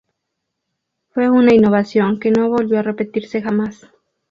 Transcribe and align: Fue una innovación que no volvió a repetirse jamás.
Fue 1.11 1.29
una 1.29 1.53
innovación 1.53 2.19
que 2.19 2.31
no 2.31 2.49
volvió 2.49 2.79
a 2.79 2.81
repetirse 2.81 3.39
jamás. 3.39 3.85